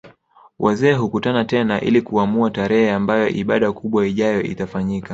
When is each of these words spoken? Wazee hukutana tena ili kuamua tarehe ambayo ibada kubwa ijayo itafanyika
Wazee 0.59 0.93
hukutana 0.93 1.45
tena 1.45 1.81
ili 1.81 2.01
kuamua 2.01 2.51
tarehe 2.51 2.91
ambayo 2.91 3.29
ibada 3.29 3.71
kubwa 3.71 4.07
ijayo 4.07 4.43
itafanyika 4.43 5.09